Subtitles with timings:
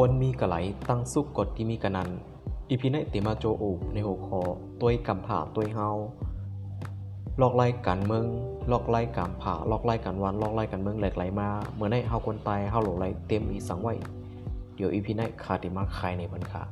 [0.00, 0.56] กวนมีกะไหล
[0.88, 2.08] ตั้งสุกกดที่มีกะนัน
[2.68, 4.40] อีพีในเตมาโจโอในหัวคอ
[4.80, 5.88] ตัวกำผ่าตัวเฮา
[7.40, 8.26] ลอกไล่กันเมือง
[8.72, 13.94] ลอกไล่กำผ่าลอกไล่กันวันลอกไล่กันเมืองแหลกไหลมาเมื่อในเฮาคนตายเฮาหลงไหลเต็มอีสังไว้
[14.76, 16.62] เดี๋ยวอีพีในคาติมาคายในบันคา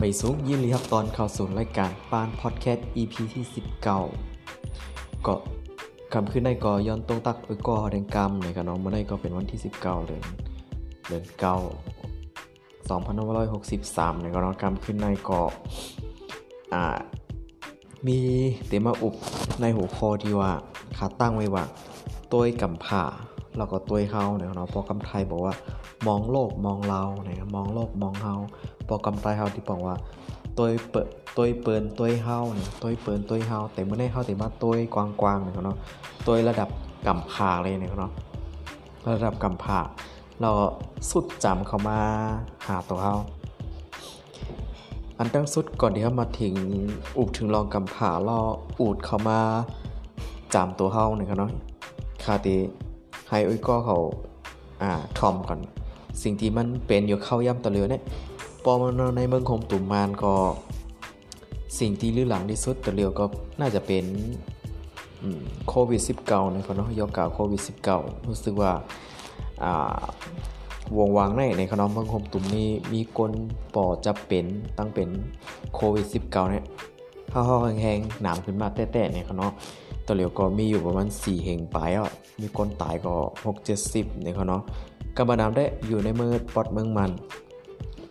[0.00, 3.44] ไม่สูงยินดีครับตอนเข้าสู่รายการปานพอดแคสต์ EP ที่
[4.34, 5.34] 19ก็
[6.12, 10.24] คำขึ้นในก็ย้อนตรงตักเอ้ยก็แดงกรรมในกันน้องเมื่อได้ก็เป็นวันที่ 19เดือน
[11.06, 15.40] เดือน9 2563ในกันน้องกรรมขึ้นในก็
[16.74, 16.84] อ่า
[18.06, 18.18] มี
[18.66, 19.14] เตมาอุบ
[19.60, 20.52] ในหัวข้อที่ว่า
[20.98, 21.64] ขาตั้งไว้ว่า
[22.32, 23.04] ตัวกำผ่า
[23.56, 25.54] แล้วก็ตัวเฮาเนี่ยเนาะพอกำไทยบอกว่า
[26.06, 28.34] มองโลกมองเราเนี่ยมองโลกมองเฮา
[28.88, 29.94] ปอกำไตเฮาที่บอกว่า
[30.58, 35.76] ตัวเปิดตัวเปินตัวเฮาเนี่ยตัวเปินตัวเฮาแต่เมื่อได้เฮาแต่มาตัวกว้างๆเนี่ยเนาะ
[36.26, 36.68] ตัวระดับ
[37.06, 38.12] กำพาเลยเนี่ยเนาะ
[39.14, 39.78] ระดับกำพา
[40.40, 40.50] เรา
[41.10, 41.98] สุดจำเขามา
[42.66, 43.14] หาตัวเฮา
[45.18, 46.54] อันตั้งสุดก่อนที่เขามาถึง
[47.18, 48.40] อุบถึงรองกำผาล่อ
[48.80, 49.40] อูดเขามา
[50.54, 51.52] จำตัวเฮาเนี่ยเนาะ
[52.24, 52.56] คาตี
[53.28, 53.98] ให้อุ้ยก็เขา
[54.82, 55.60] อ่าทอมก่อน
[56.22, 58.02] สิ่งที่มันเป็นอยู่เข้าย่ำตะเลือเนี่ย
[58.64, 60.34] พอมาในเมืองคมตุ่มมานก็
[61.80, 63.24] สิ่งที่ลือหลังที่สุดตะเลียวก็
[63.60, 64.04] น่าจะเป็น
[65.68, 67.62] โควิด -19 นะครับเนาะยอกล่าวโควิด
[67.94, 68.72] -19 รู้สึกว่า
[70.98, 73.32] วงวางในในขนมเมืองคมตุ่มนี้มีคน
[73.74, 74.44] ปอจะเป็น
[74.78, 75.08] ตั้งเป็น
[75.74, 76.64] โควิด -19 เนี่ย
[77.32, 79.52] ห่อๆแห้งๆหนามขึ้นมาแต้ๆเนี่ยครับเนาะ
[80.06, 83.14] ตะเลียวก็มีอยู่ประมาณ4เหงปลายอะมีคนตายก็
[83.44, 84.62] 6 70เนี่ยครับเนาะ
[85.16, 87.10] กำบานามได้อยู่ในเมืองปอดเมืองมัน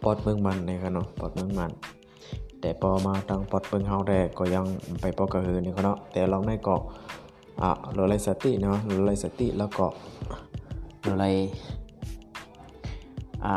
[0.04, 1.72] ปอดเมืองมันนะครับเนาะปอดเมืองมัน
[2.62, 4.66] แต่พอมาทางปอดเมืองเฮาได้ก็ยัง
[5.02, 6.76] ไปปอกระหือนี่ครับเนาะแต่เราในก็
[7.62, 9.86] อะเรไลสติเนาะเรไลสติแล้วก็
[11.04, 11.26] เรไล
[13.46, 13.56] อ่า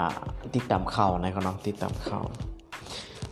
[0.54, 2.24] ติดตามข่าวนะครับเนาะติดตามข่าว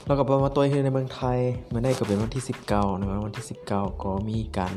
[0.06, 1.38] แล้วก็พอมาตัวคือในเมืองไทย
[1.72, 4.76] มันได้ก็เป็นวันที่ 19นะครับวันที่ 19 ก็มีการ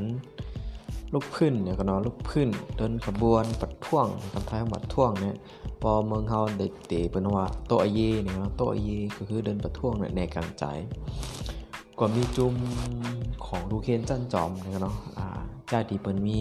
[1.14, 5.36] ลุกขึ้นเนี่ยก็นาะลุกขึ้น เดินขบวนปัดท่วงทำท้ายปัดท่วงเนี่ย
[5.82, 10.66] พอเมืองเฮาเด็กเตะเป็นว่าโตอเยเนี่ยโตอเยก็คือเดินปัดท่วงในกลางใจ
[12.00, 12.54] ก็มีจุม
[13.46, 15.28] ของดูเคนจันจอมเนี่ยเนาะอ่า
[15.72, 16.40] จ้าดีเปิ้นมี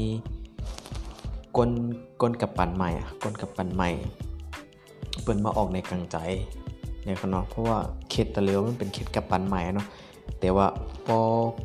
[1.56, 1.70] กล
[2.22, 3.90] กลกับปันใหม่อะกลกับปันใหม่
[5.22, 6.18] เปิ้นมาออกในกลางใจ
[7.04, 7.78] เนี่ยเนาะเพราะว่า
[8.10, 9.86] เขตตะเลียวมันเป็นเขตกับปันใหม่เนาะ
[10.40, 10.66] แต่ว่า
[11.06, 11.18] พอ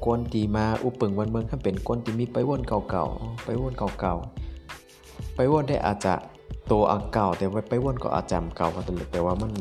[0.04, 6.14] กวนตีมาอุปึงวันเมืองถ้าเป็นกวนตีมีไปวนเก่าๆไปวนเก่าๆไปวนได้อาจจะ
[6.72, 9.52] ตัวอังเก่า แต่ว่าไปวนก็อาจจำเก่าก็ตลอดแต่ว่ามัน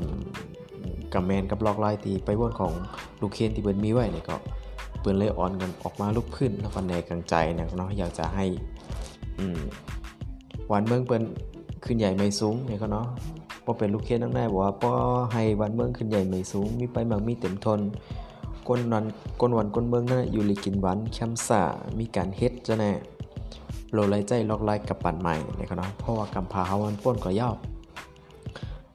[1.12, 2.72] กับแมนกับลอกลายตีไปวนของ
[3.20, 4.36] ลูกเคนที่เปิ้นมีไว้เนี่ยก็
[5.00, 8.44] เปิ้นเลยออนกันออกมาลุกขึ้นแล้วก็ในกลางใจเนี่ยเนาะอยากจะให้
[9.38, 9.58] อืม
[10.72, 11.22] วันเมืองเปิ้น
[11.84, 13.06] ขึ้นใหญ่ไม่สูงเนี่ยก็เนาะ
[13.64, 14.90] พอเป็นลูกเคนทั้งแน่บอกว่าพอ
[15.32, 17.80] ให้วันเมืองขึ้นใหญ่ไม่สูง มีไปมังมีเต็มทน
[18.68, 19.04] ก้นวัน
[19.40, 21.60] ก้นวันก้นเมืองนั่นอยู่ลิกินวันแคมซ่า
[21.98, 22.92] มีการเฮ็ดจะแน่
[23.92, 27.54] โลไลใจลอกไลกับปั่นใหม่นะครับเนาะเพราะว่ากำพาเฮามันป้นก็ยาว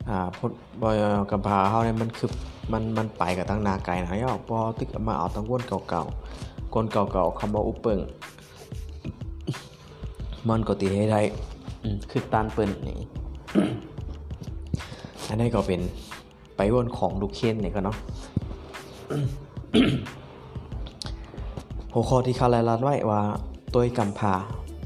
[0.09, 0.95] อ่าพดบอย
[1.31, 2.29] กำพาเฮาเนี่ยมันคือ
[2.71, 7.99] มันมันไปกับตั้งนาไกลนะยาพอตึกมาเอาตั้งวนเก่าๆคนเก่าๆคำว่าอุปเปิง
[10.49, 11.21] มันก็ตีให้ได้
[12.09, 12.97] คือตานเปิ้นนี่
[15.27, 15.81] อันนี้ก็เป็น
[16.55, 17.97] ไปวนของลูกเคนเนี่ยก็เนาะ
[21.93, 23.21] หัวข้อที่คาไลลัดไว้ว่า
[23.73, 24.33] ตัวกำพา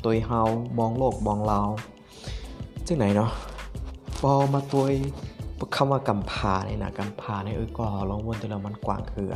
[0.04, 0.42] ตัวเฮา
[0.78, 1.60] มองโลกมองเรา
[2.86, 3.32] จึงไหนเนาะ
[4.22, 4.84] พอมาตัว
[5.76, 9.28] คำว่ากำพาเนี่ยนะกำพาเนี่ยเออก็ลองวนตัวเรามันกว้างคือ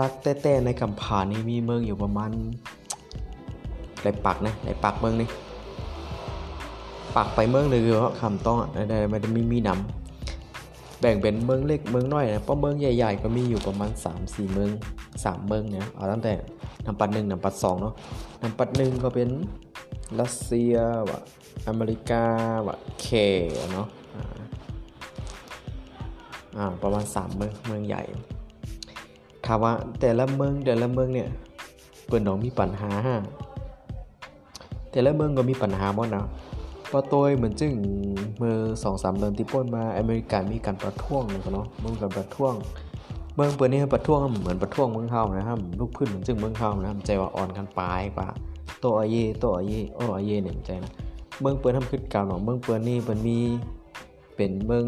[0.00, 2.30] ลักๆแต่ๆในกำพานี่มีเมืองอยู่ประมาณ
[4.00, 5.28] ไหลปักนะไหลปักเมืองนี่
[7.16, 8.56] ปักไปเมืองเลยคือคำต้อง
[8.90, 9.97] ได้ไม่ได้มีมีนำ
[11.00, 13.90] แบ่งเป็นเมืองเล็กเมืองน้อยนะเพราะเมืองใหญ่ๆ ก็มีอยู่ประมาณ
[14.20, 14.70] 3-4 เมือง
[15.08, 16.32] 3 เมืองเนี่ยเอาตั้งแต่
[16.86, 17.94] น้ำปัดหนึ่งน้ำปัดสองเนาะ
[18.42, 19.28] น้ำปัดหนึ่งก็เป็น
[20.20, 20.74] รัสเซีย
[21.10, 21.20] วะ
[21.68, 22.24] อเมริกา
[22.66, 23.06] วะเค
[23.72, 23.88] เนาะ
[26.56, 28.02] อ่าประมาณ 3 เมืองเมืองใหญ่
[29.46, 31.28] ถามว่าแต่ละเมืองแต่ละเมืองเนี่ย
[32.06, 33.16] เปิดน้องมีปัญหาฮะ
[34.90, 36.26] แต่ละเมืองก็มีปัญหาหมดนะ
[36.90, 37.72] พอตัวเหมือนจึง
[38.38, 42.52] เมื่อสองสามเดือนที่พ้นมาอเมริกามีการประท้วงเลยเนาะเมืองการประท้วง
[43.34, 48.28] เมืองเปิดนี่ประท้วงเหมือนประท้วงเมืองเฮานะครับลูกพื้นเหมือนจึงเมืองเฮานะครับใจว่าอ่อนกันปลายกว่า
[48.80, 50.92] โตอเยโตอเยโออเยเนี่ยใจนะ
[51.40, 53.38] เมืองเปิ้นทำขึ้นกล่าวเนาะเมืองเปิ้นนี่เปิ้นมี
[54.36, 54.86] เป็นเมือง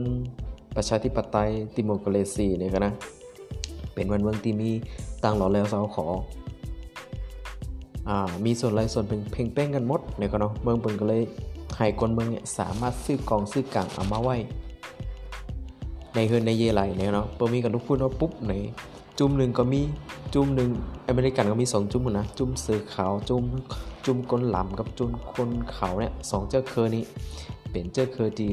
[0.77, 2.93] ประชาธิปไตยติโมกราซีเนี่ยก็นะ
[3.95, 4.71] เป็นวันเมืองที่มี
[5.25, 6.07] ต่างหล่อแล้วเสาขอ
[8.09, 11.23] อ่ามีส่วนไรส่วนเพ่งเพ่งเป้งกันหมดเนี่ยก็เนาะเมืองเปิ้นก็เลย
[11.81, 14.37] ให้คนเมืองเนี่ยสามารถซื้อกองซื้อกลางเอามาไว้
[16.15, 18.53] ในเฮือนในเยไรเนี่ยเนาะเปิมีกันทุกพูดว่าปุ๊บใน
[19.19, 19.81] จุ่มหนึ่งก็มี
[20.35, 20.71] จุ่มหนึ่ง
[21.09, 23.45] อเมริกันก็มีสองจุ่มนะจุ่มเสือขาวจุ่ม
[24.05, 27.05] จุ่มก้นหลำกับจุ่มคนขาวเนี่ยสองเจ้าเคอนี้
[27.71, 28.53] เป็นเจ้าเคอที่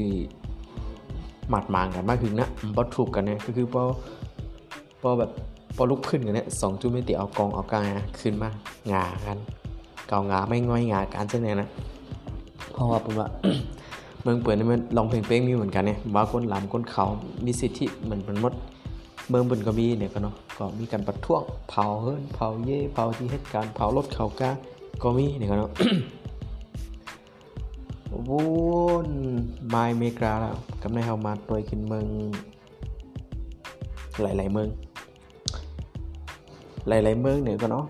[1.50, 3.84] หมัดหมางกันมากถึงนะบอถูกกันเนี่ยก็คือพอ
[5.02, 5.32] พอแบบ
[5.76, 7.84] พอลุกขึ้นกันเนี่ยสองจุ่มไม่ติเอากองเอากาง
[8.22, 8.50] ขึ้นมา
[8.94, 9.38] งากัน
[10.08, 11.70] เกางาไม่ง่อยงากันเช่นนี้นะ
[12.78, 13.28] เพราะว่าเป็นว่า
[14.22, 17.06] เมืองเปิดนี่มันลองเพลงเป้งมีเหมือนกันเนี่ยว่าคนหลำคนเขา
[17.46, 18.54] มีสิทธิเหมือนมันมด
[19.30, 24.50] เมืองบนก็มีเนี่ยก็เนาะก็มีการประท้วงเผาเฮิรนเผาเย่เผาที่เหตุการณ์เผารถเขากา
[25.04, 25.72] ก็มีเนี่ยก็เนาะ
[28.30, 28.32] ว
[29.08, 29.10] น
[29.74, 32.06] มาอเมกาแล้วกำในเฮามาตัวขึ้นเมือง
[34.22, 34.68] หลายๆเมือง
[36.88, 37.86] หลายๆเมืองเนี่ยก็เนาะ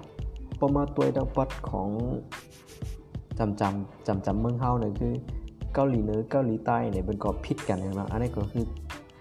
[0.57, 1.89] พอมาตัวดังปัดของ
[3.39, 5.13] จำจำจำจำเมืองเฮาเนี่ยคือ
[5.73, 8.65] เกาหลีเหนือเกาหลีใต้เนี่ยเป็นก็พิษกันเนาะอันนี้ก็คือ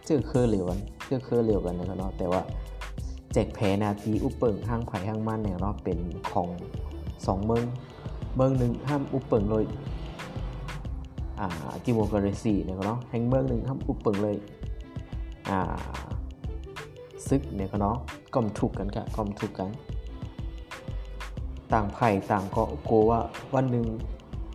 [0.04, 2.40] เจือเคอเหลวกันเจือเคอเหลวกันนะครับเนาะแต่ว่า
[3.32, 5.98] แจกแพ้นาทีอุปเปิงห้างไผ่ห้างมันเนี่ยเนาะเป็น
[6.32, 6.48] ของ
[7.26, 7.64] สองเมือง
[8.36, 9.64] เมืองหนึ่งห้ามอุปเปิงเลย
[11.40, 11.48] อ่า
[11.84, 14.36] ติโมกรซีเนี่ยเนาะแห่งเมืองหนึ่งห้ามอุปเปิงเลย
[15.50, 15.60] อ่า
[17.28, 17.96] ซึกเนี่ยก็เนาะ
[18.34, 19.68] ก็มถูกกันกะก็มถูกกัน
[21.72, 23.20] ต่างไผ่ต่างก็โกลัวว่า
[23.54, 23.86] วันหนึ่ง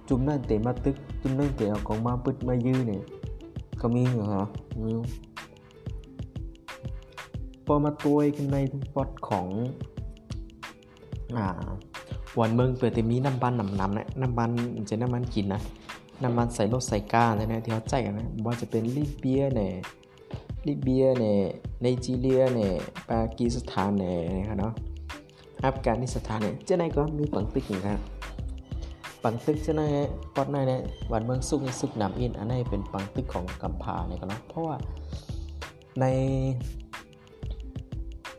[0.09, 3.03] จุ่มนั่นเตะมาตึก จุ่มนั่นเตะเอาของมาปึดมายื้อเนี่ย
[3.81, 4.43] ก็มีเหรอ
[4.83, 4.93] มี
[7.65, 8.57] พอมาตัวกันใน
[8.93, 9.47] ปอดของ
[11.37, 11.47] อ่า
[12.39, 14.49] วันเมืองเปิดแต่มีน้ำบันน้ำน้ำนะน้ำบัน
[14.89, 15.61] จะน้ำมันกินนะ
[16.23, 19.73] น้ำมันใส่รถใส่ก้าเนี่ยนะที่เขาใจกันนะว่าจะเป็นลิเบียเนี่ย
[20.67, 21.39] ลิเบียเนี่ย
[21.81, 22.73] ไนจีเรียเนี่ย
[23.09, 24.73] ปากีสถานเนี่ยนะครับเนาะ
[25.65, 27.97] อัฟกานิสถานเนี่ยเจ้าไหนก็มีปังตึกเหมือนกัน
[29.23, 29.83] ปังตึกเจ้าไหน
[30.35, 30.81] ปอดไหนเนี่ย
[31.11, 34.75] วันเมืองซุกซุกน้ำอิน อันนี้เป็นปังตึกของกัมพาเนี่ยก็เนาะเพราะว่า
[35.99, 36.05] ใน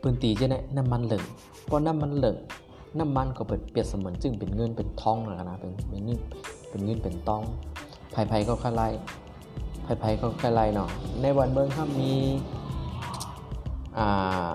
[0.01, 1.23] พื้นที่เจ้าไหนน้ำมันเหลือง
[1.67, 2.35] พอน้ำมันเหลือง
[2.99, 6.19] น้ำมันก็เปิดเปรียบเสมือนจึงเป็นเงินเป็นทองแล้วนะเป็นเป็นเงิน
[6.69, 7.41] เป็นเงินเป็นทอง
[8.13, 8.91] ภายภายก็คลาย
[9.85, 10.89] ภายภายก็คลายเนาะ
[11.21, 12.11] ในวันเมืองถ้ามี
[13.97, 14.53] อ่า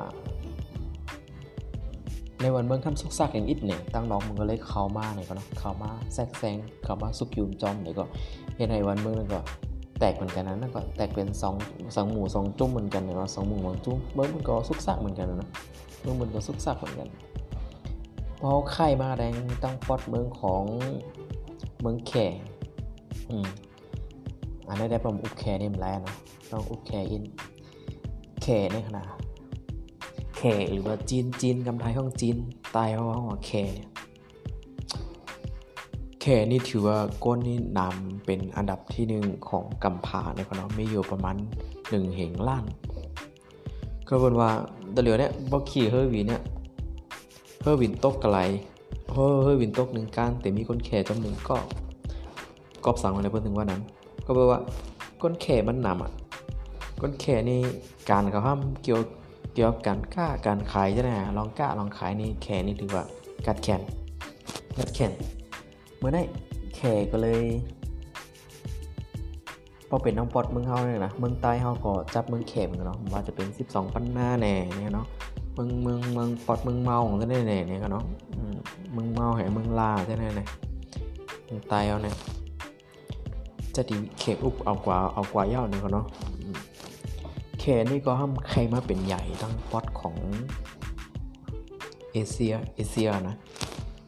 [2.42, 8.04] ในวันเมืองคำสุกซักอย่างอิดเนี่ยตั้งน้องมันก็เลยเข้ามาเนี่ยก็เนาะเข้ามาแทรกแซงเข้ามาซุกยุมจอมเนี่ยก็
[8.56, 9.40] เห็นในวันเมืองนั่นก็
[10.00, 11.54] แตกเหมือนกันนะนั่นก็แตกเป็นสอง
[11.96, 15.48] สองหมู่สองจุ้มเหมือนกันเนาะสองหมู่สองจุ้มเมืองมันก็ซุกซักเหมือนกันนะ
[16.02, 17.08] เมืองมันก็ซุกซักเหมือนกัน
[18.40, 19.34] พราะไข่มาแดง
[19.64, 20.64] ตั้งปอดเมืองของ
[21.80, 22.12] เมืองแข
[23.30, 23.48] อืม
[24.68, 26.14] อันนี้ได้ประมาณอุกแคเนี่ยมันแล้วนะ
[26.50, 27.22] ต้องอุกแคอิน
[28.42, 29.06] แขเนี่ยขนาด
[30.38, 30.42] แข
[30.72, 32.36] หรือว่าจีนจีนกำไทยของจีน
[32.76, 33.90] ตายเพราะว่าแขเนี่ย
[36.20, 41.36] แขนี่ถือว่าก้นนี่นำเป็นอันดับที่หนึ่งของกัมพาในคณะไม่อยู่ประมาณ
[41.90, 42.64] หนึ่งเหงล้าน
[44.08, 44.50] ก็เป็นว่า
[44.94, 46.42] ตะเหลือเนี่ยบอขี่เฮอร์วินเนี่ย
[47.62, 48.38] เฮอร์วินตกกระไร
[49.12, 51.56] เฮอร์เฮอร์วินตกหนึ่งการแต่มีคนแขจำหนึ่งก็
[52.84, 53.82] กอบสั่งมาในเพิ่นถึงว่านั้น
[54.26, 54.60] ก็แปลว่า
[55.22, 56.12] ก้นแขมันนำอะ
[57.00, 57.58] ก้นแขนี่
[58.10, 59.00] การเขาห้ามเกี่ยว
[59.60, 63.04] กี่ยวกับการกล้าการขายใช่ไหมลองกล้าลองขายนี่แขนนี่ถือว่า
[63.46, 63.80] กัดแขน
[64.78, 65.12] กัดแขน
[65.98, 66.22] เมื่อได้
[66.76, 66.80] แข
[67.12, 67.42] ก็เลย
[69.88, 75.06] พอเป็นน้องปอดเมืองเฮาเนี่ยนะเมืองใต้เฮาก็จับเมืองแขมกันเนาะว่าจะเป็น 12ปันหน้าแน่เนี่ยเนาะ
[75.54, 78.04] เมืองเมืองเมืองปอดเมืองเมาของท่านแน่เนี่ยเนาะ
[78.92, 80.48] เมืองเมาแห่เมืองลาใช่ไหมเนี่ย
[81.44, 82.16] เมืองใต้เอาเนี่ย
[83.76, 86.06] จะดีเขมอุบเอากว่าเอากว่าย้าเนี่ยเนาะ
[87.70, 90.16] แคนี่ก็ห้ามใครมาเป็นใหญ่ทั้งพอดของ
[92.12, 93.36] เอเชียเอเชียนะ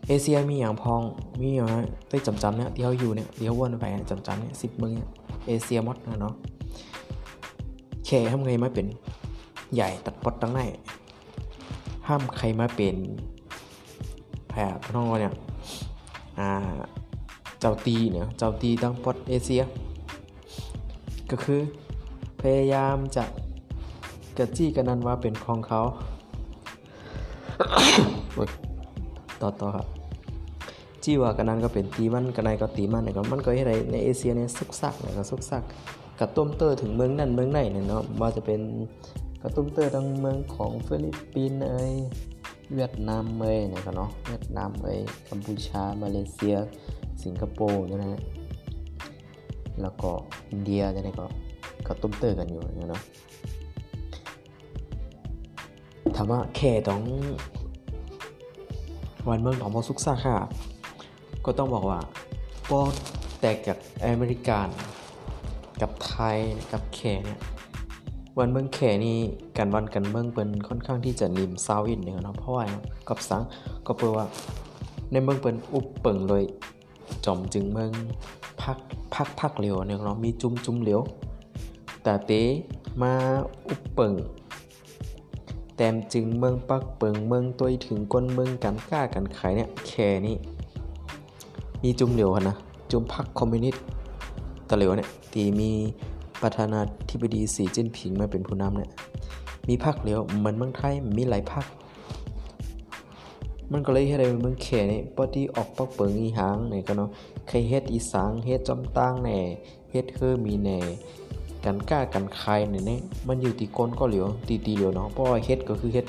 [0.09, 1.03] เอเชียมีอย่างพอง
[1.41, 1.69] มีอย่าง
[2.11, 4.93] ได้จำจำเนี่ยที่เขาอยู่เนี่ยที่เขาวนไปจำจำเนี่ยสิบเมือง
[5.47, 6.35] เอเชียมดนะเนาะ
[8.07, 8.87] แคห้ามใครมาเป็น
[9.75, 10.61] ใหญ่ตัดปอดตั้งไหน
[12.09, 12.97] ห้ามใครมาเป็น
[14.49, 15.35] แผ่พน้องเนี่ย
[16.39, 16.51] อ่า
[17.61, 19.63] เจ้าตีเนี่ยเจ้าตีตั้งปอดเอเชีย
[21.31, 21.61] ก็คือ
[22.41, 23.25] พยายามจะ
[24.39, 25.81] กระจี้กันนันว่าเป็นของเขา
[29.41, 29.87] ต่อต่อครับ
[31.05, 35.63] จี้ว่ากันนั้นก็เป็นตีมันกันไหนก็ตีมันเนี่ยก็มันก็ให้ไรในเอเชียเนี่ยซุกซักเนี่ยก็ซุกซัก
[36.21, 38.61] กระตุ้มเตอร์ถึงเมืองนั่นเมืองไหนเนี่ยเนาะว่าจะเป็น
[39.43, 41.95] กระตุ้มเตอร์ทั้งเมืองของฟิลิปปินส์เอ้ย
[42.75, 46.57] เวียดนามเอ้ยนะครับเนาะเวียดนามเอ้ยกัมพูชามาเลเซีย
[47.25, 48.21] สิงคโปร์นะฮะ
[49.83, 50.11] แล้วก็
[50.51, 51.27] อินเดียจะได้ก็
[51.87, 53.03] ก็ตุ้มเตอร์กันอยู่เนาะ
[56.23, 57.03] ถามว่าแค่ต้อง
[59.29, 60.37] วันเมืองของพอสุกซาค่ะ
[61.45, 62.01] ก็ต้องบอกว่า
[62.71, 62.81] ปอ
[63.41, 64.69] แตกจากอเมริกัน
[65.81, 66.39] กับไทย
[66.73, 67.41] กับแขเนี่ย
[68.39, 69.19] วันเมืองแขนี่
[69.57, 72.65] กันวันกันเมืองเป็นค่อนข้างที่จะนิมซาวอินเนี่ยเนาะเพราะว่า
[73.09, 73.43] กับสัง
[73.87, 74.27] ก็เปลว่า
[75.13, 76.45] ในเมืองเป็นอุปเปิงเลย
[77.25, 77.91] จอมจึงเมือง
[78.63, 78.79] พัก
[79.15, 81.01] พักพักเหลียวเนี่ยเนาะมีจุ่มจุ่มเหลียว
[82.03, 82.31] แต่เต
[83.03, 83.13] มา
[83.69, 84.15] อุปเปิง
[85.83, 90.37] แต้มจึงเมืองปักเปิงเมืองตัวถึงก้นเมืองกันกล้ากันขายเนี่ยแค่นี้
[91.83, 92.57] มีจุ่มเหลียวนะ
[92.91, 93.83] จุ่มพักคอมมิวนิสต์
[94.69, 95.71] ตะเหลียวเนี่ยตีมี
[96.43, 98.91] ประธานาธิบดีสีจิ้นผิงมาเป็นผู้นำเนี่ย
[99.69, 101.65] มีพักเหลียวเหมือนเมืองไทยมีหลายพัก
[103.73, 107.11] มันก็เลยให้ได้เมืองแข่นี่ปอที่ออกปักเปิงอีหางเนี่ยก็เนาะ
[107.49, 109.39] ใครเฮ็ดอีสางเฮ็ดจอมตั้งแน่
[109.91, 110.79] เฮ็ดเฮอมีแน่
[111.65, 112.99] กันกล้ากันคายเนี่ยนี่
[113.29, 116.07] มันอยู่ที่ก้นก็เหลียวตีตีเหลียวเนาะเพราะเฮ็ดก็คือเฮ็ด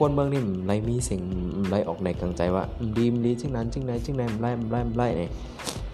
[0.00, 1.20] ก้นเมืองนี่ไรมีสิ่ง
[1.70, 2.64] ไรออกในกลางใจว่า
[2.96, 5.30] ดีมดีจึงนั้นจึงไหนจึงไหนไรไรไรเนี่ย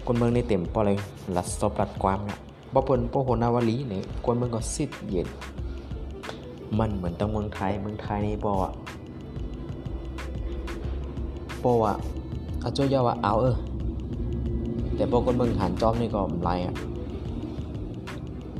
[0.05, 0.91] ก้นเมืองนี่เต็มเพราะอะไร
[1.35, 2.37] ลัดซอบลัดความเนี่ย
[2.73, 5.27] บ่เปิ้นบ่โหนาวลีเนี่ยก้นเมืองก็ซิดเย็น
[6.79, 8.71] มันเหมือนตังเมืองไทยเมืองไทยนี่บ่อะ
[11.63, 11.95] ปอะ
[12.63, 13.55] อาโจยาว่าเอาเออ
[14.95, 16.73] แต่พอคนเมืองหันจอมนี่ก็ไรอะ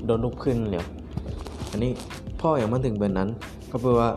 [0.05, 0.85] โดนลุกขึ้นเดี๋ยว
[1.71, 1.91] อันนี้
[2.41, 3.29] พ่ออย่างมันถึงเบนนั้น
[3.71, 4.09] ก็แปลว่า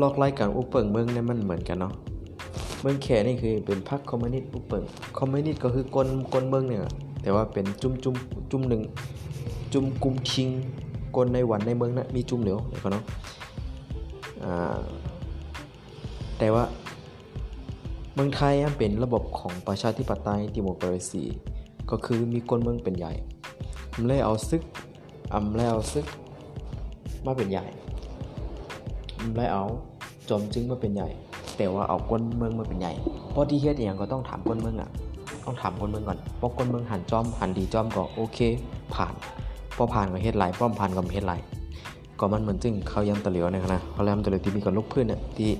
[0.00, 1.92] ลอกไล่กับอุปเปิงเมืองนี่มันเหมือนกันเนาะ
[2.80, 4.82] เมืองแขนี่คือเป็นพรรคคอมมิวนิสต์อุปเปิง
[5.18, 6.80] คอมมิวนิสต์ก็คือกลกลเมืองเนี่ย
[7.22, 8.14] แต่ว่าเป็นจุ่มจุ่ม
[8.50, 8.82] จุ่มหนึ่ง
[9.72, 10.48] จุ่มกุมคิง
[11.16, 13.04] กลในวันในเมืองนะมีจุ่มเหลียวเดี๋ยวเนาะ
[16.38, 16.64] แต่ว่า
[18.14, 21.24] เมืองไทยเป็นระบบของประชาธิปไตยดิโมคราซี
[21.90, 23.12] ก็คือมีคนเมืองเป็นใหญ่
[23.94, 24.62] อำเลยเอาซึก
[25.34, 26.06] อำเลยเอาซึก
[27.26, 27.64] มาเป็นใหญ่
[29.18, 29.64] อำเลยเอา
[30.28, 31.08] จอมจึงมาเป็นใหญ่
[31.56, 32.92] แต่ว่าเอาคนเมืองมาเป็นใหญ่
[33.30, 34.90] เพราะที่เฮ็ดอย่างก็ต้องถามคนเมืองอะ
[35.44, 38.38] ต้องถามคนเมืองก่อนเพราะคนเมืองหันจอมหันดีจอมก็โอเค
[38.94, 39.14] ผ่าน
[39.76, 41.32] พอผ่านก็เฮ็ดไหลป้อมผ่านก็เฮ็ดไหล
[42.20, 45.50] ก็มันเหมือนจึงเขายังตะเหลียวนะครับนะเขาแลมตะเหลียวที่มีก่อนลูกพื้นเนี่ยที่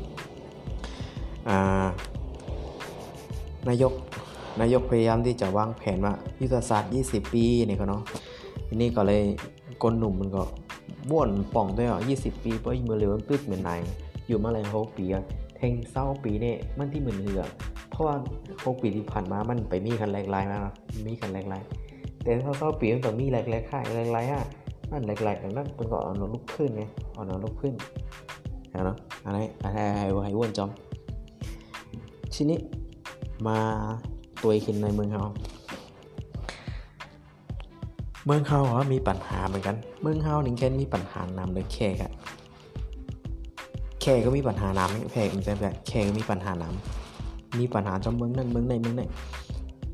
[3.69, 3.93] นายก
[4.61, 8.03] นายกพยายามที่จะวางแผนว่ายุทธศาสตร์ 20 ปีนี่ก็เนาะ
[8.69, 9.23] ทีนี้ก็เลย
[9.87, 10.43] กนหนุ่มมันก็
[11.11, 13.81] บ้วนป่องด้วยอะ20ปีเพราะมือเร็วตืดเหมือนนาย
[14.27, 15.25] อยู่มาเลยหกปีอะ
[15.59, 17.45] ทงเศร้าปีเนี่ยมันที่เหมือนเหือ
[17.91, 18.15] เพราะว่า
[18.65, 20.59] หกปีที่ผ่านมามันไปมีกันแรงไรมา
[21.07, 21.57] มีกันแรงไร
[22.23, 24.43] แต่ถ้าเศร้าปีมันต้องมีแรงแรงค่ายแรงไรอะ
[24.91, 26.83] นั่นแรงไรแต่นั่นเป็นก็เอาหนลุกขึ้นไง
[27.15, 27.75] เอาหนลุกขึ้น
[28.87, 30.71] เนาะอะไรอะไรให้อ้วนจอม
[32.35, 32.59] ทีนี้
[33.49, 33.59] มา
[34.43, 35.25] ตัวขึ้นในเมืองเขา
[38.27, 42.13] เมืองเขาเหรอมีปัญหาเหมือนกัน เมืองเขาหนึ่งแค่มีปัญหานำเลยแค่กัน
[44.01, 49.03] แค่ก็มีปัญหาน้ำแค่ก็ใช่ไหมแค่ก็มีปัญหาน้ำมีปัญหาจอมเมืองนั่นเมืองในเมืองใน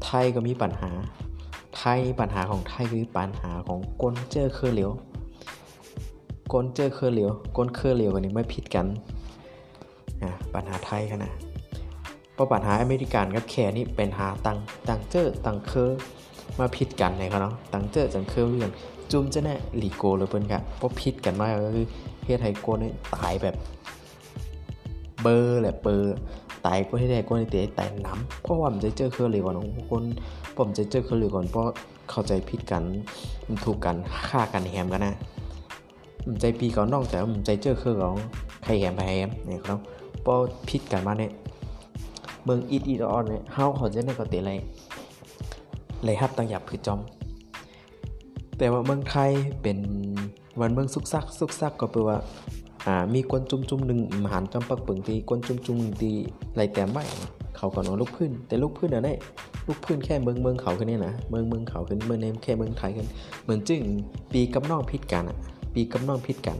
[0.04, 0.90] ไทยก็มีปัญหา
[1.76, 4.92] ไทยปัญหาของไทยคือปัญหาของกลเจอเคอเหลียว
[6.52, 8.86] กลเจอเคอเหลียวกลเคอเหลียวกันนี้ไม่ผิดกัน
[10.54, 11.34] ปัญหาไทยขนาด
[12.34, 14.58] เพราะปัญหาอเมริกันกับแคนี่เป็นหาตัง
[14.88, 15.90] ตังเจอตังเคอ
[16.58, 18.70] มาพิดกันเลยครับเนาะตังเจอตังเคอเรื่อง
[19.10, 21.86] จุ่มจะแน่ลีโกเลยเพิ่นกันเพราะพิดกันมากก็คือ
[22.24, 23.54] เฮ็ดให้โกนี่ตายแบบ
[25.22, 26.16] เบอร์แหละเบอร์
[26.66, 29.56] ตายก็ให้ได้ก็ให้เตะตายน้ำเพราะว่าผมจะเจอเคอเลยก่อน
[29.90, 30.02] คน
[30.56, 31.66] ผมจะเจอเคอเลยก่อนเพราะ
[32.10, 32.82] เข้าใจผิดกัน
[33.46, 33.96] มันถูกกัน
[34.28, 35.14] ฆ่ากันแฮมกันนะ
[36.24, 38.16] ผมใจปีก่อนนอกแต่ผมใจเจอเคอของ
[38.64, 39.78] ใครแฮมไปแฮมเนี่ยครับ
[40.22, 40.36] เพราะ
[40.68, 41.32] ผิดกันมาเนี่ย
[42.44, 44.52] เมืองอีดอีดออนเนี่ยเฮาเขาจะได้ก็เตะไร
[46.04, 47.00] เลยฮับตั้งหยับคือจอม
[48.58, 49.30] แต่ว่าเมืองไทย
[49.62, 49.78] เป็น
[50.60, 52.18] วันเมืองสุกซักสุกซักก็แปลว่า
[52.86, 56.12] อ่ามีกวนจุ่มจุมหนึ่งมหันจำปักเปิงตีกวนจุ่มจุ่มตี
[56.56, 57.04] ไรแต่ไม่
[57.56, 59.10] เขาก็นอนลูกพื้น แต่ลูกพื้นอะไร
[59.66, 63.06] ลูกพื้นแค่เมืองเมืองเขาขึ้นนี่นะเมืองเมืองเขาขึ้นเมืองเนมแค่เมืองไทยขึ้น
[63.42, 63.80] เหมือนจึง
[64.32, 65.38] ปีกับน้องพิษกันอะ
[65.74, 66.58] ปีกับน้องพิษกัน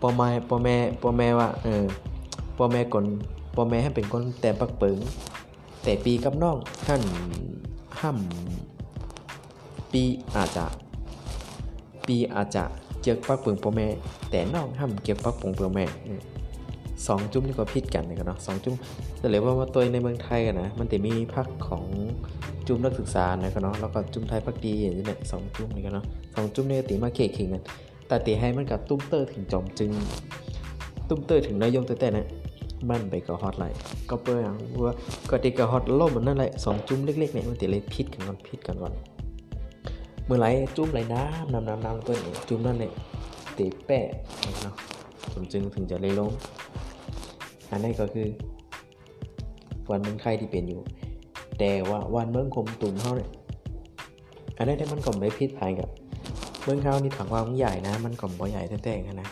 [0.00, 1.84] ปอม่ปอแม่ปอแม่ว่าเออ
[2.58, 3.04] ปอแม่กน
[3.54, 4.96] พอแม่ให้เป็นคนแต่ปักเปิง
[5.82, 7.02] แต่ปีกับน้องท่าน
[8.00, 8.18] ห้าม
[9.92, 10.02] ปี
[10.34, 10.66] อาจจะ
[12.06, 12.64] ปีอาจจะ
[13.02, 13.86] เกี่ยวปักเปิงพ่อแม่
[14.30, 15.84] แต่น้องห้ามเกี่ยวปักเปิงพ่อแม่
[17.06, 18.74] สองจุ้มนี่ก็พิดกันนะครับเนาะสองจุ้ม
[19.18, 21.84] แต่เลยว่าว่าตัวในเมืองไทยกันนะมันจะมีพักของ
[22.66, 27.62] จุ้มนักศึกษานะครับเนาะแล้วก็จุ้มไทยพักดีอย่างนี้เนี่ยสองจุ้มนี่กันเนาะสองจุ้มนี่ตีมาเขกขิงกัน
[28.08, 29.90] แต่ตีให้มันกับตุ้มเตอร์ถึงจอมจึง
[31.08, 32.26] ตุ้มเตอร์ถึงนายกแต่แต่นะ
[32.90, 33.78] มันไปก็ฮอตไลน์
[34.10, 34.40] ก็เปิ้ง
[34.86, 34.94] ว่า
[35.30, 38.92] ก็ติก็ฮอตล่มมันนั่นแหละสองจุ้มเล็กๆเนี่ยมันติเลยพิษกันก่อนพิษกันก่อน
[40.26, 40.46] เมื่อไร
[40.76, 42.16] จุ้มไหลน้ำน้ำน้ำน้ำเปิ้
[42.48, 42.92] จุ้มนั่นเนี่ย
[43.54, 44.06] เตะแปะ
[44.62, 44.74] เนาะ
[45.32, 46.30] ผมจึงถึงจะเลยลง
[47.70, 48.26] อันนี้ก็คือ
[49.90, 50.80] วันเมืองไทยที่เป็นอยู่
[51.58, 53.30] แต่ว่าวันเมืองคมตุ่มเขาเนี่ย
[54.56, 55.88] อันนี้ได้มันก็ไม่พิษภัยกับ
[56.62, 59.28] เมืองเขานี่ถังว่ามันใหญ่นะ มันก็บ่ใหญ่แท้ๆกันนะ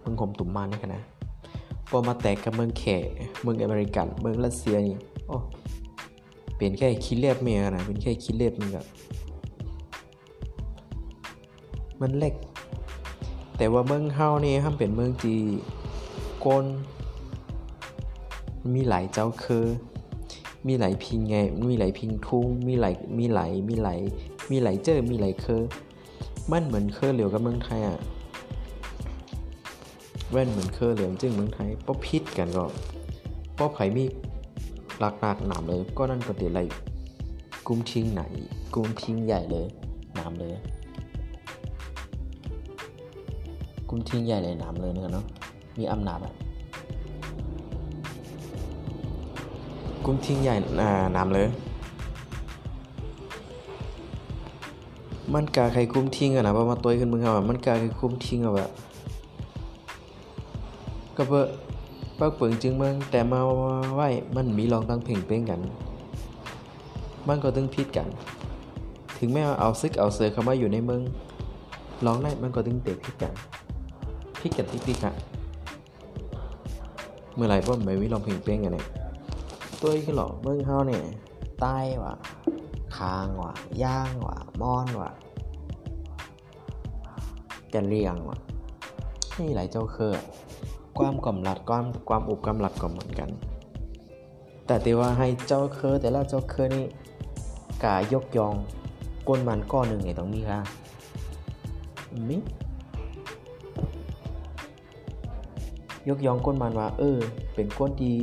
[0.00, 1.02] เมืองคมตุ่มมันนี่นะ
[1.88, 2.84] พอมาแตกกับเมืองแข
[3.42, 5.36] เมืองอเมริกัน เมืองรัสเซียนี่โอ้
[6.56, 8.82] เป็นแค่คิดเลียบเมียนะเป็นแค่คิดเลียบมันก็
[12.00, 12.34] มันเล็ก
[13.56, 15.34] แต่ว่าเมืองเฮานี่ห้ามเป็นเมืองจี
[16.40, 16.64] โกน
[18.74, 19.64] มีหลายเจ้าคือ
[20.66, 21.36] มีหลายพิงไง
[21.70, 24.00] มีหลายพิงทุ่ง มีหลายมีหลายมีหลาย
[24.50, 25.62] มีหลายเจอมีหลายเคอ
[26.50, 27.97] มันเหมือนเคอเหลียวกับเมืองไทยอะ
[30.30, 32.64] แว่นเหมือนเคอเหลียวจึงเมืองไทยป้อพิษกันก็
[33.58, 34.04] ป้อไผ่มี
[34.98, 36.60] หลักหนักหนามเลย ก็นั่นก็เดี๋ยวอะไร
[37.66, 38.22] กุ้มทิ้งไหน
[38.74, 39.66] กุ้มทิ้งใหญ่เลย
[40.14, 40.50] หนามเลย
[43.88, 45.24] กุ้มทิ้งใหญ่เลยหนามเลยเนาะ
[45.78, 46.34] มีอำนาจอะ
[50.04, 51.48] กุ้งทิ้งใหญ่อ่านำเลย
[55.34, 58.70] มันกาใครกุ้มทิ้งอะนะพอมาตัวขึ้นมึงเอามันกาใครกุ้มทิ้งอะแบบ
[61.18, 61.46] ก็เพื่อ
[62.18, 63.40] ปักเปิงจึงมึงแต่มา
[63.94, 64.02] ไหว
[64.36, 65.60] มันมีลองตั้งเพ่งเป้งกัน
[67.28, 68.08] มันก็ตึงพิดกัน
[69.18, 71.02] ถึงแม้ว่าเอาซึกเอาเสือเข้ามาอยู่ในเมือง
[72.06, 73.32] ร้องได้มันก็ตึงเตะพิดกัน
[74.40, 75.14] พิดกันที่พิดกัน
[77.34, 78.88] เมื่อไหร่พ่อไม่วิลองเพ่งเป้งกันเนี่ย
[79.80, 81.14] tôi cái lọ mương hao này
[81.58, 82.16] tai và
[82.90, 85.10] khang và giang và mon và
[87.72, 88.38] จะแกนเรียงว่ะ
[89.38, 90.14] นี่หลายเจ้าเคอ
[90.98, 93.28] ความกำลัดความความอุบกำลัดก็เหมือนกัน
[94.66, 96.84] แต่ที่ว่าให้เจ้าเคอแต่ละเจ้าเคอนี่
[97.84, 98.54] กายกยอง
[99.28, 100.58] ก้นมันก้อนหนึ่งไงต้องมีค่ะ
[102.28, 102.36] มิ
[106.08, 107.18] ยกยองก้นมันว่า เออ
[107.54, 108.14] เป็นก้นที่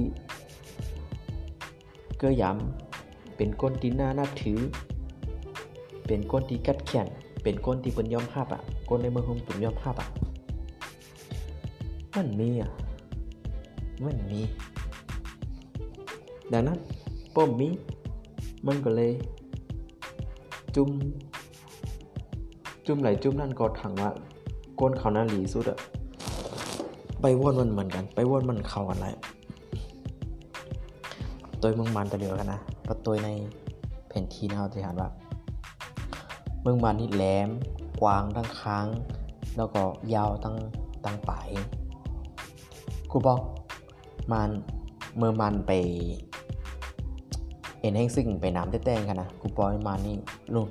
[2.19, 4.59] เกยย้ำเป็นก้นที่น่านับถือ
[6.07, 7.07] เป็นก้นที่กัดแขน
[7.43, 10.07] เป็นก้นที่เป็นยอมภาพอะก้นในเมืองของตุ่มยอมภาพอะ
[12.15, 12.71] มันมีอะ
[14.06, 14.41] มันมี
[16.54, 16.80] ดังนั้น
[17.36, 17.69] ป้อมมี
[18.67, 19.12] มันก็เลย
[20.75, 20.89] จุ่ม
[22.86, 24.12] จุ่มไหลจุ่มนั่นก็ถังว่า
[24.80, 25.80] ก้นเขาหน้าหลีสุดอะ
[27.21, 29.08] ไปว่นมันเหมือนกัน ไปว่นมันเข้ากันไร
[31.62, 33.30] ตัวเมืองมันตัวเดียวกันนะเพราะตัวใน
[34.08, 35.10] แผนที่เราจะเห็นว่า
[36.62, 37.49] เมืองมันนี่แหลม
[38.01, 38.88] กว้างทั้งค้าง
[39.58, 39.82] แล้วก็
[40.13, 40.56] ยาวตั้ง
[41.06, 41.49] ตั้งปลาย
[43.17, 43.41] กูบอก
[44.32, 44.49] มัน
[45.17, 45.71] เมื่อมันไป
[47.80, 50.15] เอ็นแห้งซึ่งไปน้ำแต้งกันนะกูปอยมันนี่
[50.54, 50.67] ลุง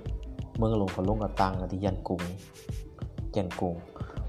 [0.59, 2.23] เมืองหลวงกับลุงกับตังที่ยันกุง
[3.37, 3.75] ยันกุง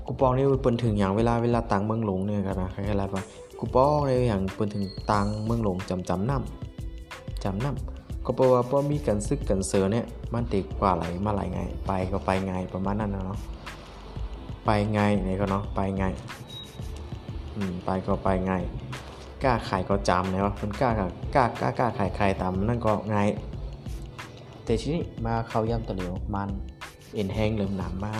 [0.05, 3.23] กูปองนี่เปินถึงอย่างเวลาเวลาตังเมืองหลวงเนี่ยกันนะคล้ายๆว่า
[3.59, 13.39] กูปองในอย่างเปินถึงตังเมืองหลวงจำจำน้ำจำน้ำก็เพราะว่าพอมีกันซึกกันเสือเนี่ยมันติกว่าไหลมาไหลไง ไปก็ไปไงประมาณนั้นเนาะ
[14.65, 16.05] ไปไงนี่ก็เนาะไปไง
[17.55, 18.53] อืมไปก็ไปไง
[19.43, 23.17] กล้าขายก็จำนะว่ามันกล้ากล้ากล้ากล้าขายขายตามนั่นก็ไง
[24.63, 26.49] แต่ทีนี้มาเข้าย่ำตะเหลียวมัน
[27.13, 28.13] เอ็นแห้งเริ่มหนามมา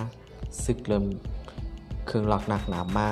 [0.64, 1.06] ซึกเริ่ม
[2.06, 3.08] เครื่องหลักหนักหนามมา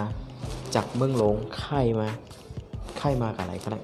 [0.75, 2.09] จากเมืองหลงไข่มา
[2.97, 3.79] ไข่มากับอะไรก็ได้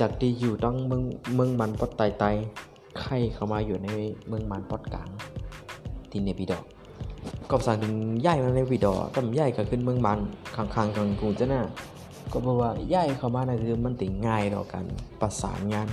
[0.00, 1.02] จากที่อยู่ต้องเมือง
[1.34, 2.24] เมืองมันปอดไตไต
[3.00, 3.88] ไข่เข้ามาอยู่ใน
[4.28, 5.08] เมืองมันปอดกลาง
[6.10, 6.64] ที่เนปิดอก
[7.50, 10.18] ก็สั่งถึงย่ายมาในวิดอแต่ย่ายก็ขึ้นเมืองมัน
[10.56, 11.62] ข้างๆกันกูจะน่า
[12.32, 14.84] ก็เพราะว่าย่ายเข้ามานะคือมันติง่ายต่อกัน
[15.20, 15.88] ประสานงาน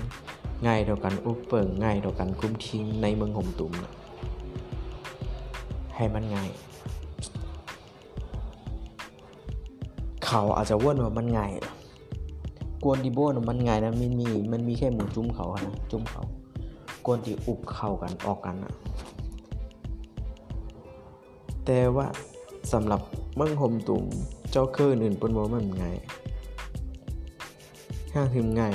[0.65, 3.73] ง่ายต่อกันอุปเปิงง่ายต่อกันคุ้มทิ้งในเมืองห่มตุ่ม
[5.95, 6.49] ให้มันง่าย
[10.25, 11.51] เขาอาจจะว่นว่ามันง่าย
[12.83, 16.21] กวนดีโบนมันง่ายนะมันมีมันมีแค่หมูจุ้มเขานะจุ้มเขา
[17.05, 18.73] กวนที่อุบเข้ากันออกกันอะ
[21.65, 22.07] แต่ว่า
[22.73, 23.01] สำหรับ
[23.35, 24.03] เมืองหมตุ่ม
[24.51, 25.97] เจ้าเคออื่นปนว่มันง่าย
[28.13, 28.73] ห้างถึงง่าย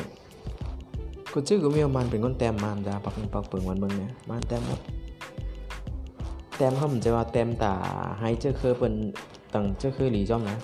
[1.33, 4.81] กูชื่อก็มีมันเป็นคนแต้มมันจ้าปักปักเปิงวันเมืองเนี่ยมันแต้มหมด
[6.57, 7.75] แต้มเขามันจะว่าแต้มตา
[8.21, 8.95] ให้เจ้าเคอเป็น
[9.55, 10.59] ตั้งเจ้าเคอหลีจอมนะ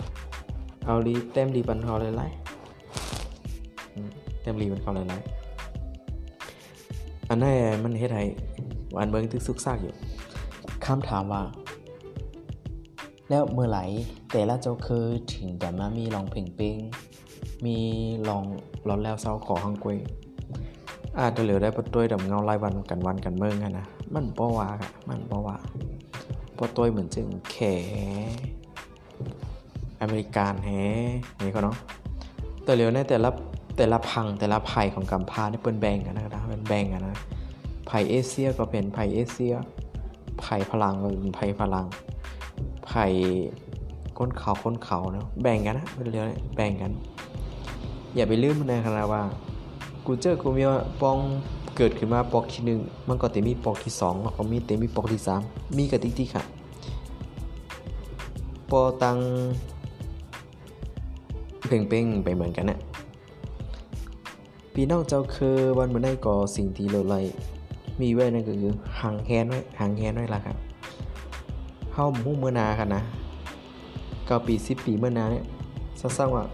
[0.86, 2.26] เอาลีแต้มลีบันเขาเลยไล่
[4.40, 5.18] แต้มลีบันเขาเลยไล่
[7.28, 7.52] อันนั้น
[7.84, 8.24] มันเฮ็ดให้
[8.96, 9.94] วันเมืองทึกซุกซากอยู่
[10.86, 11.42] คำถามว่า
[13.30, 13.84] แล้วเมื่อไหร่
[14.32, 16.78] แต่ละเจ้าเคยถึงแต่มามีลองเพ่งเป้ง
[17.64, 17.76] มี
[18.28, 18.44] ลอง
[18.88, 19.98] ร้อนแล้วเศร้าขอหังกวย
[21.18, 25.56] อาจจะเหลือได้ปตัวดำเงารายวันกันวันกันเมืองนะมันป้ว่าค่ะมันป้ว่า
[26.58, 27.56] ปตัวเหมือนจึงแข
[30.00, 30.70] อเมริกันแฮ
[31.42, 31.76] นี่ก็เนาะ
[32.64, 33.30] แต่เหลียวในแต่ละ
[33.76, 37.18] แต่ละพังแต่ละภัยของกัมพาเนี่เป็นแบ่งกันนะครับเป็นแบ่งกันนะ
[37.90, 39.54] ภัยเอเชียก็เป็นภัยเอเชีย
[40.44, 41.86] ภัยพลังก็เป็นภัยพลัง
[42.90, 43.12] ภัย
[44.18, 46.92] ก้นเขาก้นเขาเนาะแบ่งกันนะเป็นเรื่องแบ่งกัน
[48.14, 49.22] อย่าไปลืมนะครับว่า
[50.06, 51.18] กูเจอกูมีว่าปอง
[51.76, 55.40] เกิดขึ้นมาปอกที่หนึ่งมันก็เต็มีปอกที่สองแล้วก็มีเต็มีปอกที่สาม
[55.76, 56.42] มีกระติกที่ค่ะ
[58.70, 59.18] ปอตัง
[61.66, 62.78] เป่งเป่งไปเหมือนกันนะ
[64.74, 67.14] พี่น้องเจ้าคือวันเมื่อได้ก่อสิ่งที่เราไล
[68.00, 70.56] มีไว้นั่นก็คือหางแคนไว้หางแคนไว้ละครับ
[71.96, 73.02] เข้ามุ่งเมื่อนาค่ะนะ
[74.26, 75.44] เก้าปีสิบปีเมื่อนาเนี่ย
[76.00, 76.44] สร้างว่า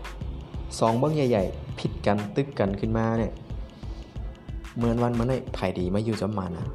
[0.78, 3.32] สองเบื้องใหญ่ ๆ ผิดกันตึกกันขึ้นมาเนี่ย
[4.76, 6.66] เหมือนวันมันไอ้ไผ่ดีมาอยู่จำมันนะ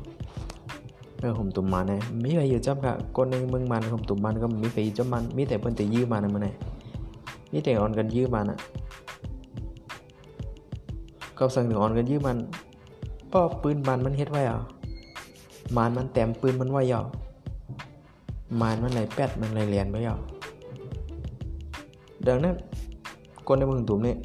[1.19, 6.55] เออผมตุ่มมันเนี่ยมีใครอยู่จำค่ะคนในเมืองมันผมตุ่มมันก็มีใครจำมันมีแต่เพิ่นแต่ยื้อมานะมันเนี่ย
[7.51, 8.59] มีแต่ออนกันยื้อมันอะ
[11.37, 12.37] ก็สั่งถึงออนกันยื้อมัน
[13.31, 14.59] ป้อปืนมันมันเฮ็ดไว้อะ
[15.75, 17.01] มันมันแต้มปืนมันไว้ย่อ
[18.61, 20.15] มันมันไหลแปดมันไหลเลียนไปย่อ
[22.27, 22.55] ดังนั้น
[23.47, 24.17] คนในเมืองตุ่มเนี่ย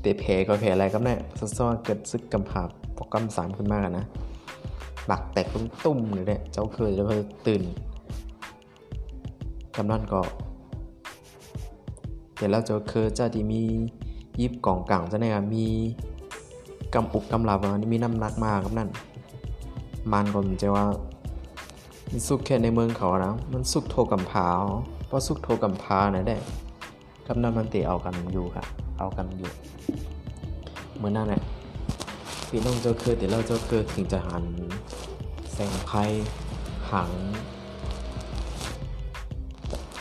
[0.00, 1.18] เตะแผลก็แผลอะไรครับเนี่ย
[1.56, 2.62] ซ้อนเกิดซึกกำผา
[2.96, 4.06] ปกกำสามขึ้นมากนะ
[5.06, 7.62] หลักแตกตุ้มตุ้มเลยเนี่ยเจ้าเคยจะเคยตื่น
[9.76, 10.20] กำนันก็
[12.36, 13.62] แต่แล้วเจ้าเคยจะที่มี
[14.40, 15.66] ยิบกล่องกลางจะเนี่ยมี
[16.94, 17.58] กำปุกกำลับ
[17.92, 18.88] มีน้ำหนักมากครับนั่น
[20.12, 20.84] มันก็เหมันจะว่า
[22.12, 24.46] มันสุกแค่ในเมืองเขานะมันสุกโทกำพา
[25.06, 26.36] เพราะสุกโทกำพาเนี่ยได้
[27.26, 28.64] กำนันมันตะเอากันอยู่ค่ะ
[28.98, 29.50] เอากันอยู่
[30.98, 31.42] เมื่อนั้นแหละ
[32.48, 34.44] พี่น้องเจ้าเคือแต่เราเจ้าเคือถึงจะหัน
[35.52, 36.02] แสงไพ่
[36.90, 37.10] หัง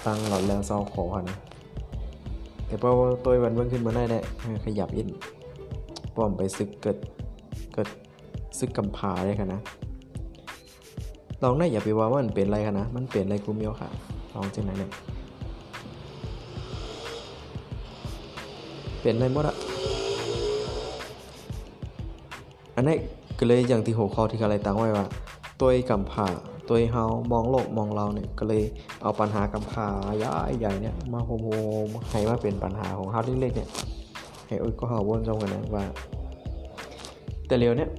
[0.05, 1.37] ตั้งหลอดแล้วเศร้าขอนะ
[2.67, 2.89] แต่พอ
[3.23, 4.23] ตัววันเมื่อขึ้นมาได้แหละ
[4.65, 5.09] ขยับยิน
[6.15, 6.97] ป้อมไปซึกเกิด
[7.73, 7.87] เกิด
[8.57, 9.61] ซึกกำพาได้ค่ะนะ
[11.43, 13.89] ลองได้อย่าไปว่ามันเป็นอะไรค่ะนะ มันเปลี่ยนอะไรกูเมียวค่ะ
[14.33, 14.91] ลองจังไหนเนี่ย
[18.99, 19.55] เปลี่ยนอะไรหมดอะ
[22.75, 22.95] อันนี้
[23.37, 25.05] ก็เลยอย่างที่หัวข้อที่อะไรตั้งไว้ว่า
[25.59, 26.27] ตัวกำพา
[26.67, 28.63] ตัวเฮามองโลกมองเราเนี่ยก็เลย
[29.01, 29.85] เอาปัญหากำพา
[30.17, 31.47] ใหญ่ใหญ่เนี่ยมาโฮโม
[32.09, 33.69] ให้มาเป็นปัญหาของเฮาเล็กๆเนี่ย
[34.47, 35.83] ให้อุ้ยก็เฮาวนจงกันนะว่า
[37.47, 37.89] แต่เร็วเนี่ย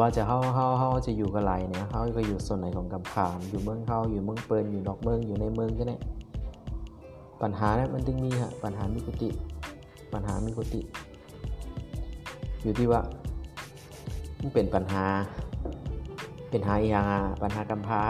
[0.00, 6.00] ว่าจะเฮาเฮาเฮาจะอยู่กับไรเนี่ยเฮาก็อยู่ส่วนไหนของกำพาอยู่เมืองเฮาอยู่เมืองเปิลอยู่นอกเมืองอยู่ในเมืองก็เนี่ย
[7.42, 9.30] ปัญหาเนี่ยมันถึงมีฮะปัญหามีกุติ
[10.12, 10.80] ปัญหามีกุติ
[12.62, 13.00] อยู่ที่ว่า
[14.40, 15.04] มันเป็นปัญหา
[16.50, 18.02] เป็นหาอย่างปัญหากำพา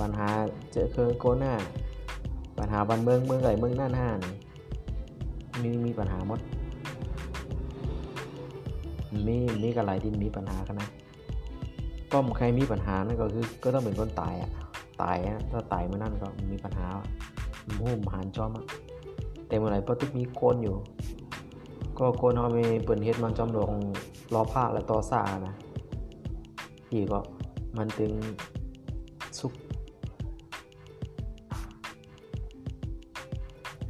[0.00, 0.26] ปัญหา
[0.72, 1.54] เจอเคอโกน่า
[2.58, 4.32] ปัญหาบ้านเมืองเมืองไหนเมืองหน้าหน้านี่
[5.62, 6.40] มีมีปัญหาหมด
[9.26, 10.88] มีมีกับหลายดินมีปัญหากันนะ
[12.12, 14.50] ป้อมใครมีปัญหานั่นก็คือก็ต้องเป็นคนตายอะ
[15.02, 16.86] ตายอะถ้าตายเมื่อนั่นก็มีปัญหา
[17.78, 18.64] หุ่มหันจอมอะ
[19.46, 20.76] แต่เมื่อไหร่ปตุกมีโกนอยู่
[21.98, 23.72] ก็โกนเอาไปเปิดเฮ็ดมันจอมหลง
[24.34, 25.54] รอผ้าและต่อซานะ
[26.88, 27.18] พี่ก็
[27.76, 28.12] มันตึง
[29.38, 29.52] สุก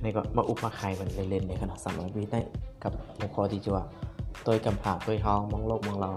[0.02, 2.40] นี่ก็มาอุปมาไข่มันเล่นๆในขณะสำหรับวิได้
[2.82, 3.84] กับหัวข้อที่จะว่า
[4.46, 6.10] ตัวกำผาตัวเฮามองโลกมองเรา